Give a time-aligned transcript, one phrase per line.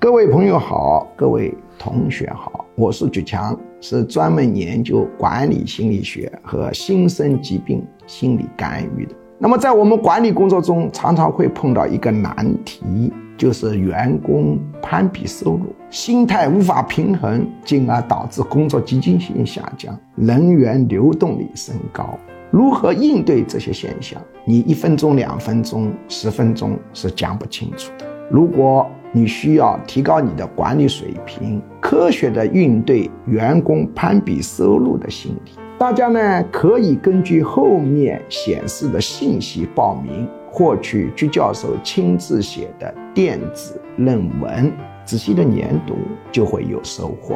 [0.00, 9.14] 各位朋友好，各位同学好，我是举强，是专门研究管理心理学和新生疾病心理干预的。
[9.38, 12.34] 那么在我们管理工作中，常常会碰到一个难
[12.64, 22.18] 题，就是员工攀比收入，心态无法平衡，进而导致工作积极性下降，人员流动率升高。
[22.50, 24.18] 如何应对这些现象？
[24.46, 28.06] 你一分钟、两分钟、十分钟是讲不清楚的。
[28.30, 44.72] 如果你需要提高你的管理水平，科学的应对员工攀比收入的心理，大家呢可以根据后面显示的信息报名，获取鞠教授亲自写的电子论文，
[45.04, 45.96] 仔细的研读
[46.30, 47.34] 就会有收获。